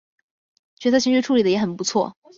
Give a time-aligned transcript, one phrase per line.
[0.79, 2.15] 角色情绪处理的也很不错